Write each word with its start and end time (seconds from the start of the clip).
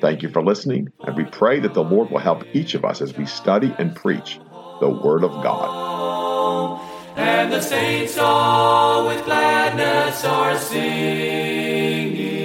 Thank 0.00 0.22
you 0.22 0.28
for 0.28 0.42
listening, 0.42 0.92
and 1.00 1.16
we 1.16 1.24
pray 1.24 1.58
that 1.60 1.74
the 1.74 1.82
Lord 1.82 2.10
will 2.10 2.18
help 2.18 2.44
each 2.54 2.74
of 2.74 2.84
us 2.84 3.00
as 3.00 3.16
we 3.16 3.26
study 3.26 3.74
and 3.78 3.96
preach 3.96 4.38
the 4.80 4.88
Word 4.88 5.24
of 5.24 5.32
God. 5.42 6.80
And 7.16 7.52
the 7.52 7.60
saints 7.60 8.16
all 8.16 9.08
with 9.08 9.24
gladness 9.24 10.24
are 10.24 10.56
singing 10.56 12.38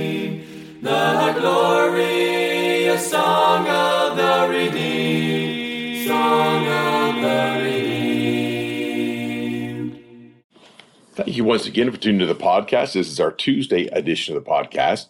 the 0.82 1.36
glorious 1.40 3.12
song 3.12 3.68
of 3.68 4.18
the 4.18 4.48
redeemed, 4.50 6.08
song 6.08 6.68
of 6.68 7.22
the 7.22 7.62
redeemed. 7.64 8.04
Thank 11.14 11.38
you 11.38 11.44
once 11.44 11.68
again 11.68 11.92
for 11.92 11.98
tuning 11.98 12.20
to 12.20 12.26
the 12.26 12.34
podcast. 12.34 12.94
This 12.94 13.10
is 13.10 13.20
our 13.20 13.32
Tuesday 13.32 13.86
edition 13.88 14.36
of 14.36 14.44
the 14.44 14.50
podcast. 14.50 15.06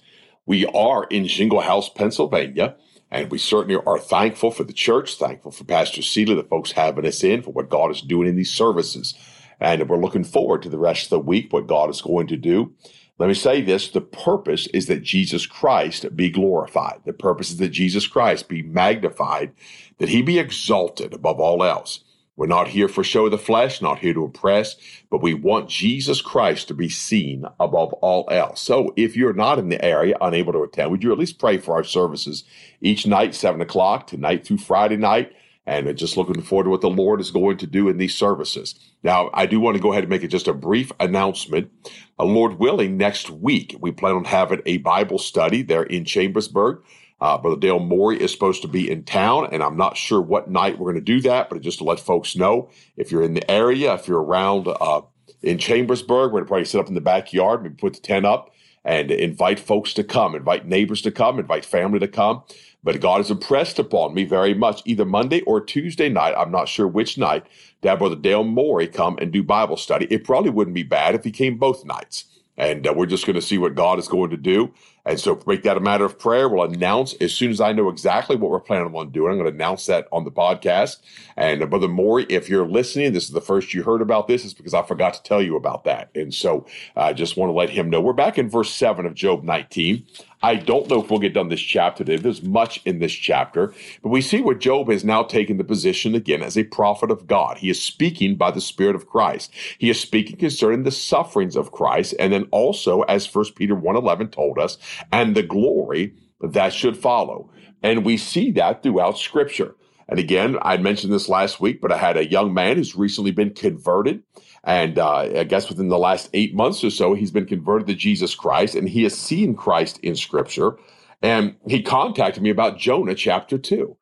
We 0.46 0.66
are 0.66 1.06
in 1.06 1.24
Shinglehouse, 1.24 1.96
Pennsylvania, 1.96 2.76
and 3.10 3.32
we 3.32 3.38
certainly 3.38 3.82
are 3.86 4.00
thankful 4.00 4.52
for 4.52 4.64
the 4.64 4.74
church, 4.74 5.16
thankful 5.16 5.52
for 5.52 5.64
Pastor 5.64 6.02
Seeley, 6.02 6.36
the 6.36 6.44
folks 6.44 6.74
having 6.74 7.06
us 7.06 7.24
in, 7.24 7.42
for 7.44 7.52
what 7.52 7.70
God 7.70 7.92
is 7.92 8.02
doing 8.02 8.28
in 8.28 8.36
these 8.36 8.52
services. 8.52 9.16
And 9.60 9.88
we're 9.88 10.02
looking 10.02 10.26
forward 10.26 10.62
to 10.64 10.70
the 10.70 10.78
rest 10.78 11.06
of 11.06 11.10
the 11.12 11.20
week, 11.20 11.54
what 11.54 11.68
God 11.68 11.90
is 11.90 12.02
going 12.02 12.28
to 12.28 12.38
do. 12.38 12.74
Let 13.20 13.28
me 13.28 13.36
say 13.36 13.62
this 13.62 13.88
the 13.88 14.02
purpose 14.02 14.68
is 14.68 14.88
that 14.88 15.04
Jesus 15.04 15.46
Christ 15.46 16.16
be 16.16 16.30
glorified. 16.30 17.02
The 17.06 17.14
purpose 17.14 17.52
is 17.52 17.58
that 17.58 17.70
Jesus 17.70 18.08
Christ 18.08 18.50
be 18.50 18.64
magnified, 18.64 19.54
that 20.00 20.10
he 20.10 20.22
be 20.22 20.40
exalted 20.40 21.14
above 21.14 21.40
all 21.40 21.64
else. 21.64 22.03
We're 22.36 22.48
not 22.48 22.68
here 22.68 22.88
for 22.88 23.04
show 23.04 23.26
of 23.26 23.32
the 23.32 23.38
flesh, 23.38 23.80
not 23.80 24.00
here 24.00 24.14
to 24.16 24.26
impress, 24.26 24.76
but 25.12 25.22
we 25.22 25.36
want 25.36 25.70
Jesus 25.70 26.20
Christ 26.20 26.68
to 26.68 26.74
be 26.74 26.90
seen 26.90 27.46
above 27.60 27.94
all 27.94 28.28
else. 28.32 28.60
So 28.60 28.92
if 28.96 29.16
you're 29.16 29.34
not 29.34 29.60
in 29.60 29.70
the 29.70 29.84
area, 29.86 30.18
unable 30.20 30.52
to 30.54 30.64
attend, 30.64 30.90
would 30.90 31.04
you 31.04 31.12
at 31.12 31.20
least 31.20 31.38
pray 31.38 31.58
for 31.60 31.76
our 31.76 31.84
services 31.84 32.44
each 32.82 33.06
night, 33.06 33.36
7 33.36 33.62
o'clock, 33.62 34.08
tonight 34.08 34.46
through 34.46 34.58
Friday 34.58 34.98
night? 34.98 35.32
And 35.66 35.96
just 35.96 36.18
looking 36.18 36.42
forward 36.42 36.66
to 36.66 36.70
what 36.72 36.82
the 36.82 36.90
Lord 36.90 37.22
is 37.22 37.32
going 37.32 37.58
to 37.58 37.68
do 37.68 37.88
in 37.88 37.98
these 37.98 38.16
services. 38.16 38.76
Now, 39.02 39.30
I 39.34 39.46
do 39.46 39.62
want 39.62 39.78
to 39.78 39.82
go 39.82 39.94
ahead 39.94 40.04
and 40.04 40.10
make 40.10 40.24
it 40.24 40.28
just 40.28 40.50
a 40.50 40.54
brief 40.54 40.92
announcement. 41.00 41.72
Uh, 42.20 42.26
Lord 42.26 42.60
willing, 42.60 42.98
next 42.98 43.30
week, 43.30 43.78
we 43.80 43.92
plan 43.92 44.16
on 44.16 44.26
having 44.26 44.62
a 44.66 44.78
Bible 44.80 45.20
study 45.20 45.62
there 45.62 45.84
in 45.84 46.04
Chambersburg. 46.04 46.84
Uh, 47.24 47.38
Brother 47.38 47.56
Dale 47.56 47.80
Morey 47.80 48.22
is 48.22 48.34
supposed 48.34 48.62
to 48.64 48.68
be 48.68 48.92
in 48.92 49.06
town, 49.06 49.48
and 49.54 49.64
I'm 49.64 49.78
not 49.78 49.96
sure 49.96 50.20
what 50.22 50.50
night 50.50 50.78
we're 50.78 50.92
going 50.92 51.04
to 51.06 51.14
do 51.14 51.22
that, 51.22 51.50
but 51.50 51.62
just 51.62 51.78
to 51.78 51.86
let 51.86 52.02
folks 52.02 52.36
know, 52.36 52.70
if 52.98 53.14
you're 53.14 53.24
in 53.24 53.34
the 53.34 53.50
area, 53.50 53.94
if 53.94 54.10
you're 54.10 54.22
around 54.22 54.68
uh, 54.68 55.02
in 55.42 55.58
Chambersburg, 55.58 56.34
we're 56.34 56.40
going 56.40 56.44
to 56.44 56.48
probably 56.50 56.66
sit 56.66 56.82
up 56.82 56.90
in 56.90 56.96
the 56.96 57.00
backyard, 57.00 57.64
maybe 57.64 57.76
put 57.76 57.94
the 57.94 58.02
tent 58.02 58.26
up, 58.26 58.52
and 58.84 59.10
invite 59.10 59.58
folks 59.58 59.94
to 59.94 60.04
come, 60.04 60.36
invite 60.36 60.68
neighbors 60.68 61.02
to 61.04 61.12
come, 61.12 61.40
invite 61.40 61.64
family 61.64 61.98
to 62.00 62.10
come. 62.10 62.44
But 62.84 63.00
God 63.00 63.20
has 63.20 63.32
impressed 63.32 63.80
upon 63.80 64.14
me 64.14 64.26
very 64.26 64.54
much, 64.54 64.82
either 64.84 65.06
Monday 65.06 65.40
or 65.44 65.62
Tuesday 65.62 66.10
night, 66.10 66.36
I'm 66.38 66.52
not 66.52 66.68
sure 66.68 66.90
which 66.90 67.18
night, 67.18 67.46
to 67.84 67.88
have 67.88 68.00
Brother 68.00 68.18
Dale 68.18 68.44
Morey 68.44 68.88
come 68.88 69.18
and 69.20 69.32
do 69.32 69.42
Bible 69.44 69.78
study. 69.78 70.08
It 70.10 70.26
probably 70.26 70.50
wouldn't 70.50 70.76
be 70.76 70.84
bad 70.84 71.16
if 71.16 71.24
he 71.24 71.32
came 71.32 71.58
both 71.58 71.86
nights. 71.86 72.26
And 72.58 72.86
uh, 72.86 72.94
we're 72.94 73.08
just 73.08 73.26
going 73.26 73.36
to 73.36 73.42
see 73.42 73.58
what 73.58 73.76
God 73.76 73.98
is 73.98 74.10
going 74.10 74.30
to 74.32 74.38
do. 74.38 74.74
And 75.06 75.20
so, 75.20 75.38
make 75.46 75.64
that 75.64 75.76
a 75.76 75.82
matter 75.82 76.06
of 76.06 76.18
prayer. 76.18 76.48
We'll 76.48 76.64
announce 76.64 77.14
as 77.16 77.34
soon 77.34 77.52
as 77.52 77.60
I 77.60 77.74
know 77.74 77.90
exactly 77.90 78.38
what 78.38 78.52
we're 78.52 78.62
planning 78.62 78.96
on 78.96 79.10
doing. 79.12 79.34
I'm 79.34 79.38
going 79.38 79.50
to 79.50 79.56
announce 79.56 79.86
that 79.88 80.08
on 80.14 80.24
the 80.24 80.32
podcast. 80.32 80.98
And 81.36 81.62
uh, 81.62 81.66
Brother 81.66 81.90
Morey, 81.90 82.26
if 82.30 82.48
you're 82.48 82.66
listening, 82.66 83.12
this 83.12 83.26
is 83.26 83.32
the 83.32 83.42
first 83.42 83.74
you 83.74 83.84
heard 83.84 84.02
about 84.02 84.28
this, 84.28 84.46
is 84.46 84.54
because 84.54 84.74
I 84.74 84.82
forgot 84.82 85.14
to 85.16 85.24
tell 85.24 85.42
you 85.42 85.58
about 85.58 85.84
that. 85.84 86.10
And 86.16 86.34
so, 86.34 86.66
I 86.96 87.10
uh, 87.10 87.14
just 87.14 87.36
want 87.36 87.50
to 87.50 87.54
let 87.54 87.70
him 87.70 87.90
know. 87.90 88.00
We're 88.00 88.14
back 88.14 88.38
in 88.38 88.50
verse 88.50 88.74
7 88.74 89.06
of 89.06 89.14
Job 89.14 89.44
19. 89.44 90.06
I 90.44 90.56
don't 90.56 90.90
know 90.90 91.02
if 91.02 91.10
we'll 91.10 91.22
get 91.22 91.34
done 91.34 91.48
this 91.48 91.62
chapter 91.62 92.04
today. 92.04 92.22
There's 92.22 92.44
much 92.44 92.82
in 92.84 93.00
this 93.00 93.14
chapter, 93.14 93.74
but 94.02 94.10
we 94.10 94.20
see 94.20 94.42
where 94.42 94.54
Job 94.54 94.90
has 94.90 95.06
now 95.06 95.24
taken 95.24 95.56
the 95.58 95.64
position 95.64 96.16
again 96.16 96.44
as 96.44 96.58
a 96.58 96.66
prophet 96.66 97.10
of 97.10 97.28
God. 97.28 97.60
He 97.60 97.70
is 97.70 97.82
speaking 97.82 98.36
by 98.36 98.52
the 98.52 98.60
Spirit 98.60 98.98
of 98.98 99.08
Christ. 99.08 99.54
He 99.78 99.90
is 99.90 100.02
speaking 100.02 100.36
concerning 100.36 100.84
the 100.84 100.92
sufferings 100.92 101.56
of 101.56 101.72
Christ, 101.72 102.14
and 102.20 102.34
then 102.34 102.50
also, 102.52 103.04
as 103.04 103.26
First 103.26 103.56
Peter 103.56 103.74
1.11 103.74 104.34
told 104.34 104.60
us, 104.60 104.78
and 105.12 105.36
the 105.36 105.44
glory 105.44 106.16
that 106.42 106.74
should 106.74 106.98
follow. 106.98 107.50
And 107.82 108.06
we 108.06 108.18
see 108.18 108.52
that 108.52 108.84
throughout 108.84 109.18
Scripture. 109.18 109.76
And 110.08 110.20
again, 110.20 110.58
I 110.62 110.78
mentioned 110.78 111.14
this 111.14 111.30
last 111.30 111.60
week, 111.60 111.82
but 111.82 111.92
I 111.92 111.98
had 111.98 112.18
a 112.18 112.30
young 112.30 112.54
man 112.54 112.78
who's 112.78 112.96
recently 112.96 113.32
been 113.32 113.54
converted. 113.54 114.24
And 114.64 114.98
uh, 114.98 115.40
I 115.40 115.44
guess 115.44 115.70
within 115.70 115.90
the 115.90 115.98
last 115.98 116.30
eight 116.34 116.56
months 116.56 116.84
or 116.84 116.90
so, 116.90 117.14
he's 117.14 117.32
been 117.32 117.46
converted 117.46 117.88
to 117.88 117.96
Jesus 117.96 118.36
Christ 118.36 118.76
and 118.76 118.88
he 118.88 119.04
has 119.04 119.18
seen 119.18 119.56
Christ 119.56 120.00
in 120.00 120.16
Scripture. 120.16 120.78
And 121.22 121.56
he 121.68 121.82
contacted 121.82 122.44
me 122.44 122.50
about 122.50 122.78
Jonah 122.78 123.16
chapter 123.16 123.58
2. 123.58 123.96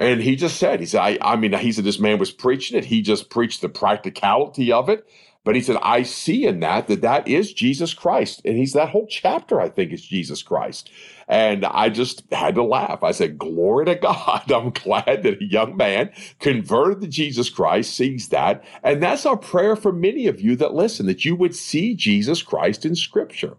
And 0.00 0.22
he 0.22 0.36
just 0.36 0.58
said, 0.58 0.78
he 0.78 0.86
said, 0.86 1.00
I, 1.00 1.18
I 1.20 1.36
mean, 1.36 1.52
he 1.52 1.72
said 1.72 1.84
this 1.84 1.98
man 1.98 2.18
was 2.18 2.30
preaching 2.30 2.78
it. 2.78 2.84
He 2.84 3.02
just 3.02 3.30
preached 3.30 3.62
the 3.62 3.68
practicality 3.68 4.72
of 4.72 4.88
it. 4.88 5.04
But 5.44 5.54
he 5.54 5.62
said, 5.62 5.78
I 5.82 6.02
see 6.02 6.44
in 6.46 6.60
that 6.60 6.88
that 6.88 7.00
that 7.00 7.26
is 7.26 7.52
Jesus 7.52 7.94
Christ. 7.94 8.42
And 8.44 8.56
he's 8.56 8.74
that 8.74 8.90
whole 8.90 9.06
chapter, 9.06 9.60
I 9.60 9.68
think, 9.68 9.92
is 9.92 10.04
Jesus 10.04 10.42
Christ. 10.42 10.90
And 11.26 11.64
I 11.64 11.88
just 11.88 12.24
had 12.32 12.54
to 12.56 12.62
laugh. 12.62 13.02
I 13.02 13.12
said, 13.12 13.38
Glory 13.38 13.86
to 13.86 13.94
God. 14.02 14.50
I'm 14.50 14.70
glad 14.70 15.22
that 15.22 15.40
a 15.40 15.44
young 15.44 15.76
man 15.76 16.10
converted 16.38 17.00
to 17.02 17.08
Jesus 17.08 17.50
Christ 17.50 17.94
sees 17.94 18.28
that. 18.28 18.64
And 18.82 19.02
that's 19.02 19.26
our 19.26 19.36
prayer 19.36 19.76
for 19.76 19.92
many 19.92 20.26
of 20.26 20.40
you 20.40 20.56
that 20.56 20.74
listen, 20.74 21.06
that 21.06 21.24
you 21.24 21.36
would 21.36 21.54
see 21.54 21.94
Jesus 21.94 22.42
Christ 22.42 22.84
in 22.84 22.94
Scripture 22.94 23.56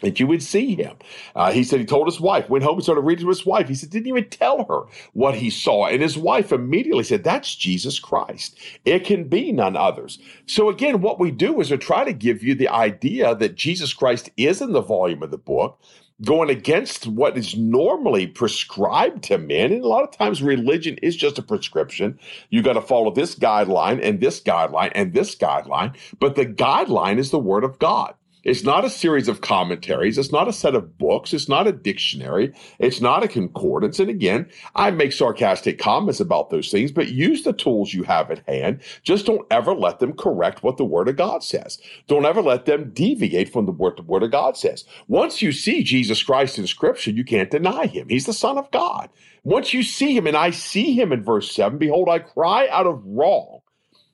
that 0.00 0.18
you 0.18 0.26
would 0.26 0.42
see 0.42 0.74
him. 0.74 0.96
Uh, 1.34 1.52
he 1.52 1.64
said 1.64 1.78
he 1.78 1.86
told 1.86 2.06
his 2.06 2.20
wife, 2.20 2.48
went 2.50 2.64
home 2.64 2.74
and 2.74 2.82
started 2.82 3.02
reading 3.02 3.24
to 3.24 3.28
his 3.28 3.46
wife. 3.46 3.68
He 3.68 3.74
said, 3.74 3.90
didn't 3.90 4.08
even 4.08 4.28
tell 4.28 4.64
her 4.64 4.82
what 5.12 5.34
he 5.34 5.50
saw. 5.50 5.86
And 5.86 6.02
his 6.02 6.18
wife 6.18 6.52
immediately 6.52 7.04
said, 7.04 7.24
that's 7.24 7.54
Jesus 7.54 7.98
Christ. 7.98 8.58
It 8.84 9.04
can 9.04 9.28
be 9.28 9.52
none 9.52 9.76
others. 9.76 10.18
So 10.46 10.68
again, 10.68 11.00
what 11.00 11.20
we 11.20 11.30
do 11.30 11.60
is 11.60 11.70
we 11.70 11.76
try 11.76 12.04
to 12.04 12.12
give 12.12 12.42
you 12.42 12.54
the 12.54 12.68
idea 12.68 13.34
that 13.36 13.54
Jesus 13.54 13.94
Christ 13.94 14.30
is 14.36 14.60
in 14.60 14.72
the 14.72 14.82
volume 14.82 15.22
of 15.22 15.30
the 15.30 15.38
book, 15.38 15.80
going 16.22 16.50
against 16.50 17.06
what 17.06 17.38
is 17.38 17.56
normally 17.56 18.26
prescribed 18.26 19.22
to 19.24 19.38
men. 19.38 19.72
And 19.72 19.84
a 19.84 19.88
lot 19.88 20.04
of 20.04 20.16
times 20.16 20.42
religion 20.42 20.98
is 21.02 21.16
just 21.16 21.38
a 21.38 21.42
prescription. 21.42 22.18
You 22.50 22.62
got 22.62 22.74
to 22.74 22.82
follow 22.82 23.12
this 23.12 23.34
guideline 23.36 24.00
and 24.02 24.20
this 24.20 24.40
guideline 24.40 24.92
and 24.94 25.12
this 25.12 25.34
guideline. 25.34 25.96
But 26.18 26.34
the 26.34 26.46
guideline 26.46 27.18
is 27.18 27.30
the 27.30 27.38
word 27.38 27.64
of 27.64 27.78
God. 27.78 28.14
It's 28.44 28.62
not 28.62 28.84
a 28.84 28.90
series 28.90 29.28
of 29.28 29.40
commentaries. 29.40 30.18
It's 30.18 30.32
not 30.32 30.48
a 30.48 30.52
set 30.52 30.74
of 30.74 30.98
books. 30.98 31.32
It's 31.32 31.48
not 31.48 31.66
a 31.66 31.72
dictionary. 31.72 32.52
It's 32.78 33.00
not 33.00 33.24
a 33.24 33.28
concordance. 33.28 33.98
And 33.98 34.10
again, 34.10 34.48
I 34.74 34.90
make 34.90 35.12
sarcastic 35.12 35.78
comments 35.78 36.20
about 36.20 36.50
those 36.50 36.70
things, 36.70 36.92
but 36.92 37.08
use 37.08 37.42
the 37.42 37.52
tools 37.52 37.94
you 37.94 38.02
have 38.04 38.30
at 38.30 38.46
hand. 38.46 38.82
Just 39.02 39.26
don't 39.26 39.46
ever 39.50 39.74
let 39.74 39.98
them 39.98 40.12
correct 40.12 40.62
what 40.62 40.76
the 40.76 40.84
Word 40.84 41.08
of 41.08 41.16
God 41.16 41.42
says. 41.42 41.78
Don't 42.06 42.26
ever 42.26 42.42
let 42.42 42.66
them 42.66 42.90
deviate 42.92 43.52
from 43.52 43.66
the 43.66 43.72
word, 43.72 43.96
the 43.96 44.02
word 44.02 44.22
of 44.22 44.30
God 44.30 44.56
says. 44.56 44.84
Once 45.08 45.42
you 45.42 45.52
see 45.52 45.82
Jesus 45.82 46.22
Christ 46.22 46.58
in 46.58 46.66
Scripture, 46.66 47.10
you 47.10 47.24
can't 47.24 47.50
deny 47.50 47.86
him. 47.86 48.08
He's 48.08 48.26
the 48.26 48.32
Son 48.32 48.58
of 48.58 48.70
God. 48.70 49.08
Once 49.42 49.74
you 49.74 49.82
see 49.82 50.16
him, 50.16 50.26
and 50.26 50.36
I 50.36 50.50
see 50.50 50.94
him 50.94 51.12
in 51.12 51.24
verse 51.24 51.50
7, 51.52 51.78
behold, 51.78 52.08
I 52.08 52.18
cry 52.18 52.68
out 52.68 52.86
of 52.86 53.02
wrong. 53.04 53.60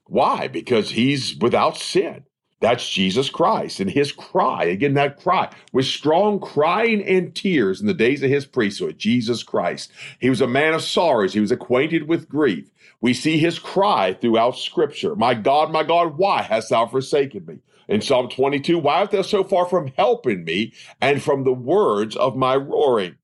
Why? 0.05 0.49
Because 0.49 0.91
he's 0.91 1.37
without 1.37 1.77
sin. 1.77 2.25
That's 2.61 2.89
Jesus 2.89 3.31
Christ 3.31 3.81
and 3.81 3.91
his 3.91 4.12
cry. 4.12 4.65
Again, 4.65 4.93
that 4.95 5.19
cry 5.19 5.51
with 5.73 5.87
strong 5.87 6.39
crying 6.39 7.03
and 7.03 7.35
tears 7.35 7.81
in 7.81 7.87
the 7.87 7.95
days 7.95 8.23
of 8.23 8.31
his 8.31 8.45
priesthood, 8.45 8.99
Jesus 8.99 9.43
Christ. 9.43 9.91
He 10.19 10.29
was 10.29 10.43
a 10.43 10.47
man 10.47 10.75
of 10.75 10.83
sorrows. 10.83 11.33
He 11.33 11.41
was 11.41 11.51
acquainted 11.51 12.07
with 12.07 12.29
grief. 12.29 12.71
We 13.01 13.15
see 13.15 13.39
his 13.39 13.59
cry 13.59 14.12
throughout 14.12 14.59
scripture. 14.59 15.17
My 15.17 15.33
God, 15.33 15.73
my 15.73 15.83
God, 15.83 16.19
why 16.19 16.43
hast 16.43 16.69
thou 16.69 16.87
forsaken 16.87 17.47
me? 17.47 17.59
In 17.89 18.03
Psalm 18.03 18.29
22, 18.29 18.79
why 18.79 18.97
art 18.97 19.11
thou 19.11 19.23
so 19.23 19.43
far 19.43 19.65
from 19.67 19.93
helping 19.97 20.45
me 20.45 20.75
and 21.01 21.23
from 21.23 21.45
the 21.45 21.53
words 21.53 22.15
of 22.15 22.37
my 22.37 22.56
roaring? 22.56 23.17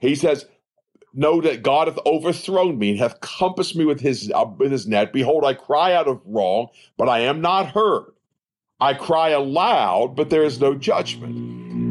He 0.00 0.14
says, 0.14 0.46
Know 1.12 1.40
that 1.42 1.62
God 1.62 1.88
hath 1.88 1.98
overthrown 2.06 2.78
me 2.78 2.90
and 2.90 2.98
hath 2.98 3.20
compassed 3.20 3.76
me 3.76 3.84
with 3.84 4.00
his, 4.00 4.30
uh, 4.34 4.46
with 4.56 4.72
his 4.72 4.86
net. 4.86 5.12
Behold, 5.12 5.44
I 5.44 5.54
cry 5.54 5.92
out 5.92 6.08
of 6.08 6.20
wrong, 6.24 6.68
but 6.96 7.08
I 7.08 7.20
am 7.20 7.40
not 7.40 7.66
heard. 7.66 8.12
I 8.80 8.94
cry 8.94 9.30
aloud, 9.30 10.14
but 10.14 10.30
there 10.30 10.44
is 10.44 10.60
no 10.60 10.76
judgment. 10.76 11.34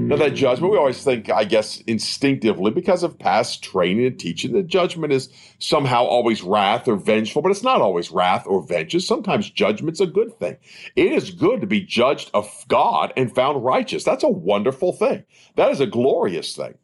Now, 0.08 0.16
that 0.16 0.36
judgment, 0.36 0.72
we 0.72 0.78
always 0.78 1.04
think, 1.04 1.30
I 1.30 1.44
guess, 1.44 1.82
instinctively, 1.82 2.72
because 2.72 3.04
of 3.04 3.20
past 3.20 3.62
training 3.62 4.06
and 4.06 4.18
teaching, 4.18 4.54
that 4.54 4.68
judgment 4.68 5.12
is 5.12 5.28
somehow 5.60 6.06
always 6.06 6.42
wrath 6.42 6.88
or 6.88 6.96
vengeful, 6.96 7.42
but 7.42 7.52
it's 7.52 7.62
not 7.62 7.82
always 7.82 8.10
wrath 8.10 8.48
or 8.48 8.66
vengeance. 8.66 9.06
Sometimes 9.06 9.50
judgment's 9.50 10.00
a 10.00 10.06
good 10.06 10.40
thing. 10.40 10.56
It 10.96 11.12
is 11.12 11.32
good 11.32 11.60
to 11.60 11.68
be 11.68 11.82
judged 11.82 12.32
of 12.34 12.50
God 12.70 13.12
and 13.18 13.36
found 13.36 13.66
righteous. 13.66 14.06
That's 14.06 14.24
a 14.24 14.30
wonderful 14.30 14.94
thing. 14.94 15.26
That 15.58 15.72
is 15.72 15.82
a 15.82 15.88
glorious 15.88 16.56
thing. 16.56 16.76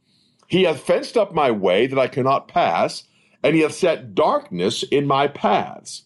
He 0.47 0.63
hath 0.63 0.81
fenced 0.81 1.15
up 1.15 1.33
my 1.33 1.49
way 1.49 1.87
that 1.87 1.97
I 1.97 2.09
cannot 2.09 2.49
pass, 2.49 3.03
and 3.41 3.55
he 3.55 3.61
hath 3.61 3.73
set 3.73 4.13
darkness 4.13 4.83
in 4.83 5.07
my 5.07 5.29
paths. 5.29 6.03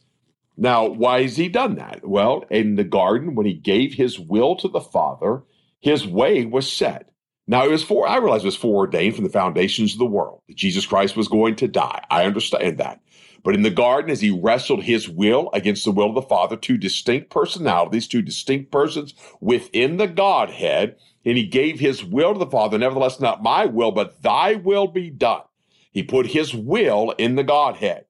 Now, 0.57 0.87
why 0.87 1.21
has 1.21 1.37
he 1.37 1.49
done 1.49 1.75
that? 1.75 2.07
Well, 2.07 2.43
in 2.49 2.75
the 2.75 2.83
garden, 2.83 3.35
when 3.35 3.45
he 3.45 3.53
gave 3.53 3.93
his 3.93 4.19
will 4.19 4.55
to 4.57 4.67
the 4.67 4.81
Father, 4.81 5.43
his 5.79 6.05
way 6.07 6.45
was 6.45 6.71
set. 6.71 7.11
Now 7.45 7.65
it 7.65 7.71
was 7.71 7.83
for 7.83 8.07
I 8.07 8.17
realize 8.17 8.43
it 8.43 8.47
was 8.47 8.57
foreordained 8.57 9.15
from 9.15 9.23
the 9.23 9.29
foundations 9.29 9.93
of 9.93 9.99
the 9.99 10.05
world 10.05 10.41
that 10.47 10.57
Jesus 10.57 10.85
Christ 10.85 11.15
was 11.15 11.29
going 11.29 11.55
to 11.57 11.67
die. 11.67 12.03
I 12.09 12.25
understand 12.25 12.79
that. 12.79 13.01
But 13.43 13.55
in 13.55 13.61
the 13.61 13.69
garden, 13.69 14.11
as 14.11 14.19
he 14.19 14.31
wrestled 14.31 14.83
his 14.83 15.07
will 15.07 15.49
against 15.53 15.85
the 15.85 15.91
will 15.91 16.09
of 16.09 16.15
the 16.15 16.21
Father, 16.23 16.57
two 16.57 16.77
distinct 16.77 17.29
personalities, 17.29 18.07
two 18.07 18.21
distinct 18.21 18.71
persons 18.71 19.13
within 19.39 19.95
the 19.95 20.07
Godhead, 20.07 20.97
and 21.23 21.37
he 21.37 21.45
gave 21.45 21.79
his 21.79 22.03
will 22.03 22.33
to 22.33 22.39
the 22.39 22.47
Father, 22.47 22.77
nevertheless, 22.77 23.21
not 23.21 23.43
my 23.43 23.65
will, 23.65 23.91
but 23.91 24.21
thy 24.23 24.55
will 24.55 24.87
be 24.87 25.09
done. 25.09 25.43
He 25.91 26.03
put 26.03 26.27
his 26.27 26.53
will 26.53 27.11
in 27.11 27.35
the 27.35 27.43
Godhead. 27.43 28.06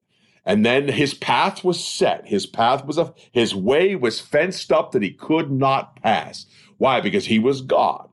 And 0.48 0.64
then 0.64 0.88
his 0.88 1.12
path 1.12 1.62
was 1.62 1.84
set. 1.84 2.26
His 2.26 2.46
path 2.46 2.86
was 2.86 2.96
a, 2.96 3.12
his 3.32 3.54
way 3.54 3.94
was 3.94 4.18
fenced 4.18 4.72
up 4.72 4.92
that 4.92 5.02
he 5.02 5.10
could 5.10 5.52
not 5.52 6.02
pass. 6.02 6.46
Why? 6.78 7.02
Because 7.02 7.26
he 7.26 7.38
was 7.38 7.60
God 7.60 8.08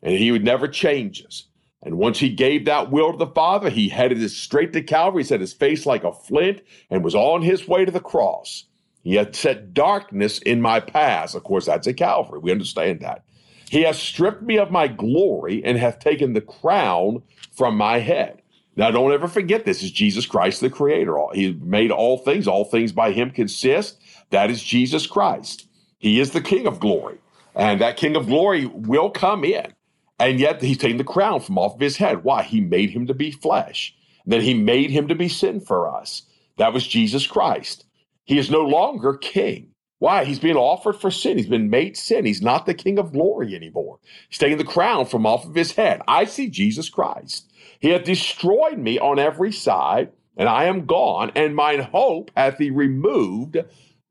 and 0.00 0.14
he 0.14 0.30
would 0.30 0.44
never 0.44 0.68
change 0.68 1.24
us. 1.26 1.48
And 1.82 1.98
once 1.98 2.20
he 2.20 2.30
gave 2.30 2.64
that 2.66 2.92
will 2.92 3.10
to 3.10 3.18
the 3.18 3.26
Father, 3.26 3.70
he 3.70 3.88
headed 3.88 4.22
it 4.22 4.28
straight 4.28 4.72
to 4.74 4.82
Calvary, 4.82 5.24
set 5.24 5.40
his 5.40 5.52
face 5.52 5.84
like 5.84 6.04
a 6.04 6.12
flint, 6.12 6.62
and 6.90 7.02
was 7.02 7.16
on 7.16 7.42
his 7.42 7.66
way 7.66 7.84
to 7.84 7.90
the 7.90 7.98
cross. 7.98 8.66
He 9.02 9.16
had 9.16 9.34
set 9.34 9.74
darkness 9.74 10.38
in 10.38 10.60
my 10.60 10.78
path. 10.78 11.34
Of 11.34 11.42
course, 11.42 11.66
that's 11.66 11.88
at 11.88 11.96
Calvary. 11.96 12.38
We 12.38 12.52
understand 12.52 13.00
that. 13.00 13.24
He 13.68 13.82
has 13.82 13.98
stripped 13.98 14.42
me 14.42 14.58
of 14.58 14.70
my 14.70 14.86
glory 14.86 15.64
and 15.64 15.76
hath 15.76 15.98
taken 15.98 16.34
the 16.34 16.40
crown 16.40 17.22
from 17.50 17.76
my 17.76 17.98
head. 17.98 18.39
Now, 18.80 18.90
don't 18.90 19.12
ever 19.12 19.28
forget 19.28 19.66
this 19.66 19.82
is 19.82 19.90
Jesus 19.90 20.24
Christ, 20.24 20.62
the 20.62 20.70
Creator. 20.70 21.14
He 21.34 21.52
made 21.60 21.90
all 21.90 22.16
things, 22.16 22.48
all 22.48 22.64
things 22.64 22.92
by 22.92 23.12
Him 23.12 23.30
consist. 23.30 24.00
That 24.30 24.48
is 24.48 24.62
Jesus 24.62 25.06
Christ. 25.06 25.68
He 25.98 26.18
is 26.18 26.30
the 26.30 26.40
King 26.40 26.66
of 26.66 26.80
glory. 26.80 27.18
And 27.54 27.82
that 27.82 27.98
King 27.98 28.16
of 28.16 28.24
glory 28.24 28.64
will 28.64 29.10
come 29.10 29.44
in. 29.44 29.74
And 30.18 30.40
yet 30.40 30.62
he's 30.62 30.78
taking 30.78 30.96
the 30.96 31.04
crown 31.04 31.40
from 31.40 31.58
off 31.58 31.74
of 31.74 31.80
his 31.80 31.98
head. 31.98 32.24
Why? 32.24 32.42
He 32.42 32.62
made 32.62 32.88
him 32.88 33.06
to 33.08 33.12
be 33.12 33.30
flesh. 33.30 33.94
Then 34.24 34.40
he 34.40 34.54
made 34.54 34.90
him 34.90 35.08
to 35.08 35.14
be 35.14 35.28
sin 35.28 35.60
for 35.60 35.94
us. 35.94 36.22
That 36.56 36.72
was 36.72 36.86
Jesus 36.86 37.26
Christ. 37.26 37.84
He 38.24 38.38
is 38.38 38.50
no 38.50 38.62
longer 38.62 39.14
king. 39.14 39.74
Why? 39.98 40.24
He's 40.24 40.38
being 40.38 40.56
offered 40.56 40.96
for 40.96 41.10
sin. 41.10 41.36
He's 41.36 41.46
been 41.46 41.68
made 41.68 41.98
sin. 41.98 42.24
He's 42.24 42.40
not 42.40 42.64
the 42.64 42.72
king 42.72 42.98
of 42.98 43.12
glory 43.12 43.54
anymore. 43.54 43.98
He's 44.30 44.38
taking 44.38 44.56
the 44.56 44.64
crown 44.64 45.04
from 45.04 45.26
off 45.26 45.44
of 45.44 45.54
his 45.54 45.72
head. 45.72 46.00
I 46.08 46.24
see 46.24 46.48
Jesus 46.48 46.88
Christ. 46.88 47.49
He 47.80 47.88
hath 47.88 48.04
destroyed 48.04 48.78
me 48.78 48.98
on 48.98 49.18
every 49.18 49.52
side, 49.52 50.12
and 50.36 50.48
I 50.48 50.64
am 50.64 50.86
gone, 50.86 51.32
and 51.34 51.56
mine 51.56 51.80
hope 51.80 52.30
hath 52.36 52.58
he 52.58 52.70
removed 52.70 53.56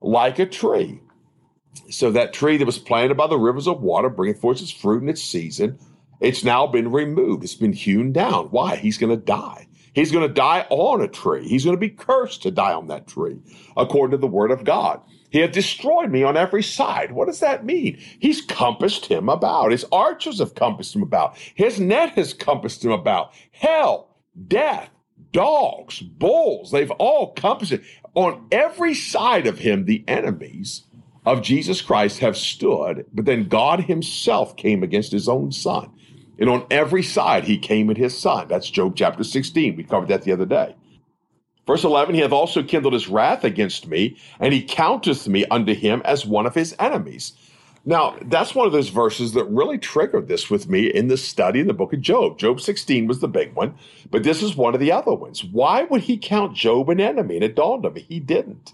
like 0.01 0.39
a 0.39 0.45
tree. 0.45 0.99
So 1.89 2.11
that 2.11 2.33
tree 2.33 2.57
that 2.57 2.65
was 2.65 2.79
planted 2.79 3.15
by 3.15 3.27
the 3.27 3.37
rivers 3.37 3.67
of 3.67 3.81
water, 3.81 4.09
bringing 4.09 4.39
forth 4.39 4.61
its 4.61 4.71
fruit 4.71 5.03
in 5.03 5.09
its 5.09 5.23
season, 5.23 5.79
it's 6.19 6.43
now 6.43 6.67
been 6.67 6.91
removed. 6.91 7.43
It's 7.43 7.55
been 7.55 7.73
hewn 7.73 8.11
down. 8.11 8.47
Why? 8.47 8.75
He's 8.75 8.97
going 8.97 9.17
to 9.17 9.23
die. 9.23 9.67
He's 9.93 10.11
going 10.11 10.27
to 10.27 10.33
die 10.33 10.65
on 10.69 11.01
a 11.01 11.07
tree. 11.07 11.47
He's 11.47 11.63
going 11.63 11.75
to 11.75 11.79
be 11.79 11.89
cursed 11.89 12.43
to 12.43 12.51
die 12.51 12.73
on 12.73 12.87
that 12.87 13.07
tree, 13.07 13.39
according 13.77 14.11
to 14.11 14.17
the 14.17 14.27
word 14.27 14.51
of 14.51 14.63
God. 14.63 15.01
He 15.29 15.39
hath 15.39 15.51
destroyed 15.51 16.09
me 16.09 16.23
on 16.23 16.37
every 16.37 16.63
side. 16.63 17.11
What 17.11 17.27
does 17.27 17.39
that 17.39 17.65
mean? 17.65 17.99
He's 18.19 18.41
compassed 18.41 19.05
him 19.05 19.29
about. 19.29 19.71
His 19.71 19.85
archers 19.91 20.39
have 20.39 20.55
compassed 20.55 20.95
him 20.95 21.03
about. 21.03 21.37
His 21.37 21.79
net 21.79 22.11
has 22.11 22.33
compassed 22.33 22.83
him 22.83 22.91
about. 22.91 23.33
Hell, 23.51 24.09
death, 24.47 24.89
dogs, 25.31 25.99
bulls, 25.99 26.71
they've 26.71 26.91
all 26.91 27.33
compassed 27.33 27.73
it. 27.73 27.83
On 28.15 28.47
every 28.51 28.93
side 28.93 29.45
of 29.45 29.59
him, 29.59 29.85
the 29.85 30.03
enemies 30.07 30.87
of 31.25 31.43
Jesus 31.43 31.81
Christ 31.81 32.19
have 32.19 32.35
stood, 32.35 33.05
but 33.13 33.25
then 33.25 33.47
God 33.47 33.81
himself 33.81 34.55
came 34.55 34.81
against 34.81 35.11
his 35.11 35.29
own 35.29 35.51
son. 35.51 35.91
And 36.39 36.49
on 36.49 36.65
every 36.71 37.03
side 37.03 37.43
he 37.43 37.57
came 37.57 37.89
at 37.89 37.97
his 37.97 38.17
son. 38.17 38.47
That's 38.47 38.69
Job 38.69 38.95
chapter 38.95 39.23
16. 39.23 39.75
We 39.75 39.83
covered 39.83 40.09
that 40.09 40.23
the 40.23 40.31
other 40.31 40.45
day. 40.45 40.75
Verse 41.69 41.83
11, 41.83 42.15
he 42.15 42.21
hath 42.21 42.31
also 42.31 42.63
kindled 42.63 42.93
his 42.95 43.09
wrath 43.09 43.43
against 43.43 43.85
me, 43.85 44.17
and 44.39 44.55
he 44.55 44.63
counteth 44.63 45.27
me 45.27 45.45
unto 45.51 45.75
him 45.75 46.01
as 46.03 46.25
one 46.25 46.47
of 46.47 46.55
his 46.55 46.75
enemies. 46.79 47.33
Now, 47.85 48.15
that's 48.23 48.55
one 48.55 48.65
of 48.65 48.73
those 48.73 48.89
verses 48.89 49.33
that 49.33 49.43
really 49.43 49.77
triggered 49.77 50.27
this 50.27 50.49
with 50.49 50.67
me 50.67 50.87
in 50.87 51.09
the 51.09 51.15
study 51.15 51.59
in 51.59 51.67
the 51.67 51.75
book 51.75 51.93
of 51.93 52.01
Job. 52.01 52.39
Job 52.39 52.59
16 52.59 53.05
was 53.05 53.19
the 53.19 53.27
big 53.27 53.53
one, 53.53 53.75
but 54.09 54.23
this 54.23 54.41
is 54.41 54.55
one 54.55 54.73
of 54.73 54.79
the 54.79 54.91
other 54.91 55.13
ones. 55.13 55.43
Why 55.43 55.83
would 55.83 56.01
he 56.01 56.17
count 56.17 56.55
Job 56.55 56.89
an 56.89 56.99
enemy? 56.99 57.35
And 57.35 57.43
it 57.43 57.55
dawned 57.55 57.85
on 57.85 57.93
me, 57.93 58.01
he 58.01 58.19
didn't. 58.19 58.73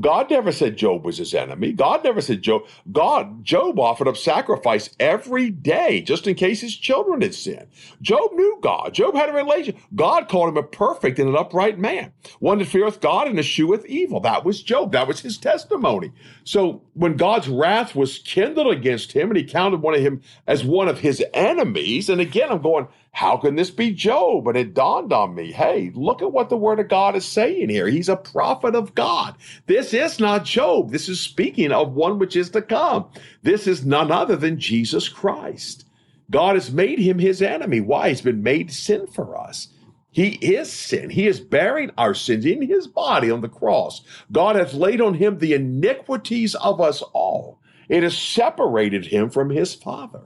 God 0.00 0.30
never 0.30 0.52
said 0.52 0.76
Job 0.76 1.04
was 1.04 1.18
his 1.18 1.34
enemy. 1.34 1.72
God 1.72 2.04
never 2.04 2.20
said 2.20 2.42
Job. 2.42 2.62
God, 2.92 3.44
Job 3.44 3.78
offered 3.78 4.08
up 4.08 4.16
sacrifice 4.16 4.90
every 5.00 5.50
day 5.50 6.00
just 6.02 6.26
in 6.26 6.34
case 6.34 6.60
his 6.60 6.76
children 6.76 7.22
had 7.22 7.34
sinned. 7.34 7.66
Job 8.02 8.32
knew 8.32 8.58
God. 8.60 8.94
Job 8.94 9.14
had 9.14 9.28
a 9.28 9.32
relation. 9.32 9.76
God 9.94 10.28
called 10.28 10.50
him 10.50 10.56
a 10.56 10.62
perfect 10.62 11.18
and 11.18 11.28
an 11.28 11.36
upright 11.36 11.78
man, 11.78 12.12
one 12.40 12.58
that 12.58 12.68
feareth 12.68 13.00
God 13.00 13.28
and 13.28 13.38
escheweth 13.38 13.86
evil. 13.86 14.20
That 14.20 14.44
was 14.44 14.62
Job. 14.62 14.92
That 14.92 15.08
was 15.08 15.20
his 15.20 15.38
testimony. 15.38 16.12
So 16.44 16.82
when 16.94 17.16
God's 17.16 17.48
wrath 17.48 17.94
was 17.94 18.18
kindled 18.18 18.72
against 18.72 19.12
him 19.12 19.30
and 19.30 19.36
he 19.36 19.44
counted 19.44 19.82
one 19.82 19.94
of 19.94 20.00
him 20.00 20.22
as 20.46 20.64
one 20.64 20.88
of 20.88 21.00
his 21.00 21.24
enemies, 21.34 22.08
and 22.08 22.20
again, 22.20 22.50
I'm 22.50 22.62
going, 22.62 22.88
how 23.16 23.38
can 23.38 23.54
this 23.54 23.70
be 23.70 23.92
Job? 23.92 24.46
And 24.46 24.58
it 24.58 24.74
dawned 24.74 25.10
on 25.10 25.34
me, 25.34 25.50
hey, 25.50 25.90
look 25.94 26.20
at 26.20 26.32
what 26.32 26.50
the 26.50 26.56
word 26.58 26.80
of 26.80 26.88
God 26.88 27.16
is 27.16 27.24
saying 27.24 27.70
here. 27.70 27.88
He's 27.88 28.10
a 28.10 28.16
prophet 28.16 28.74
of 28.74 28.94
God. 28.94 29.36
This 29.64 29.94
is 29.94 30.20
not 30.20 30.44
Job. 30.44 30.90
This 30.90 31.08
is 31.08 31.18
speaking 31.18 31.72
of 31.72 31.94
one 31.94 32.18
which 32.18 32.36
is 32.36 32.50
to 32.50 32.60
come. 32.60 33.06
This 33.42 33.66
is 33.66 33.86
none 33.86 34.12
other 34.12 34.36
than 34.36 34.60
Jesus 34.60 35.08
Christ. 35.08 35.86
God 36.30 36.56
has 36.56 36.70
made 36.70 36.98
him 36.98 37.18
his 37.18 37.40
enemy. 37.40 37.80
Why? 37.80 38.10
He's 38.10 38.20
been 38.20 38.42
made 38.42 38.70
sin 38.70 39.06
for 39.06 39.34
us. 39.34 39.68
He 40.10 40.32
is 40.32 40.70
sin. 40.70 41.08
He 41.08 41.26
is 41.26 41.40
bearing 41.40 41.92
our 41.96 42.12
sins 42.12 42.44
in 42.44 42.68
his 42.68 42.86
body 42.86 43.30
on 43.30 43.40
the 43.40 43.48
cross. 43.48 44.02
God 44.30 44.56
hath 44.56 44.74
laid 44.74 45.00
on 45.00 45.14
him 45.14 45.38
the 45.38 45.54
iniquities 45.54 46.54
of 46.54 46.82
us 46.82 47.00
all. 47.14 47.60
It 47.88 48.02
has 48.02 48.18
separated 48.18 49.06
him 49.06 49.30
from 49.30 49.48
his 49.48 49.74
Father. 49.74 50.24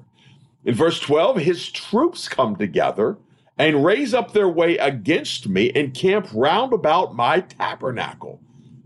In 0.65 0.75
verse 0.75 1.01
12, 1.01 1.39
his 1.39 1.71
troops 1.71 2.29
come 2.29 2.57
together 2.57 3.19
and 3.59 3.85
raise 3.85 4.15
up 4.15 4.33
their 4.33 4.49
way 4.49 4.77
against 4.79 5.49
me 5.49 5.71
and 5.75 5.95
camp 5.95 6.29
round 6.33 6.73
about 6.73 7.15
my 7.15 7.41
tabernacle. 7.41 8.41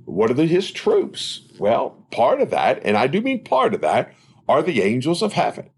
What 0.05 0.31
are 0.31 0.35
the, 0.35 0.47
his 0.47 0.71
troops? 0.71 1.43
Well, 1.59 2.05
part 2.11 2.41
of 2.41 2.51
that, 2.51 2.81
and 2.85 2.97
I 2.97 3.07
do 3.07 3.21
mean 3.21 3.45
part 3.45 3.75
of 3.75 3.81
that, 3.81 4.13
are 4.49 4.63
the 4.63 4.83
angels 4.83 5.23
of 5.23 5.33
heaven. 5.33 5.71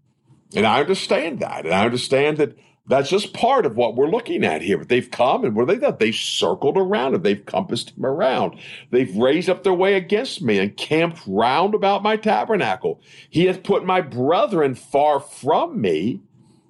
And 0.55 0.65
I 0.65 0.79
understand 0.79 1.39
that. 1.39 1.65
And 1.65 1.73
I 1.73 1.85
understand 1.85 2.37
that 2.37 2.57
that's 2.87 3.09
just 3.09 3.33
part 3.33 3.65
of 3.65 3.75
what 3.75 3.95
we're 3.95 4.09
looking 4.09 4.45
at 4.45 4.61
here. 4.61 4.77
But 4.77 4.89
they've 4.89 5.11
come 5.11 5.43
and 5.43 5.55
what 5.55 5.67
have 5.67 5.79
they 5.79 5.85
done? 5.85 5.97
They've 5.99 6.15
circled 6.15 6.77
around 6.77 7.15
him. 7.15 7.21
They've 7.21 7.45
compassed 7.45 7.91
him 7.97 8.05
around. 8.05 8.59
They've 8.91 9.15
raised 9.15 9.49
up 9.49 9.63
their 9.63 9.73
way 9.73 9.95
against 9.95 10.41
me 10.41 10.57
and 10.57 10.75
camped 10.77 11.21
round 11.27 11.75
about 11.75 12.03
my 12.03 12.15
tabernacle. 12.15 13.01
He 13.29 13.45
hath 13.45 13.63
put 13.63 13.85
my 13.85 14.01
brethren 14.01 14.73
far 14.75 15.19
from 15.19 15.81
me, 15.81 16.21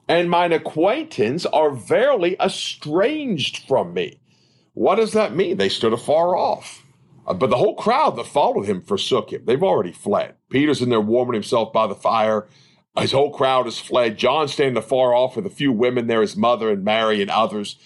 and 0.07 0.29
mine 0.29 0.53
acquaintance 0.53 1.45
are 1.45 1.71
verily 1.71 2.35
estranged 2.39 3.67
from 3.67 3.93
me. 3.93 4.19
What 4.73 4.95
does 4.95 5.13
that 5.13 5.35
mean? 5.35 5.57
They 5.57 5.69
stood 5.69 5.93
afar 5.93 6.35
off. 6.35 6.83
Uh, 7.27 7.33
but 7.33 7.49
the 7.49 7.57
whole 7.57 7.75
crowd 7.75 8.15
that 8.15 8.25
followed 8.25 8.63
him 8.63 8.81
forsook 8.81 9.33
him. 9.33 9.43
They've 9.45 9.61
already 9.61 9.91
fled. 9.91 10.35
Peter's 10.49 10.81
in 10.81 10.89
there 10.89 11.01
warming 11.01 11.33
himself 11.33 11.73
by 11.73 11.87
the 11.87 11.95
fire. 11.95 12.47
His 12.99 13.11
whole 13.11 13.31
crowd 13.31 13.65
has 13.65 13.79
fled. 13.79 14.17
John 14.17 14.47
standing 14.47 14.77
afar 14.77 15.13
off 15.13 15.35
with 15.35 15.45
a 15.45 15.51
few 15.51 15.71
women 15.71 16.07
there, 16.07 16.21
his 16.21 16.35
mother 16.35 16.69
and 16.69 16.83
Mary 16.83 17.21
and 17.21 17.29
others. 17.29 17.77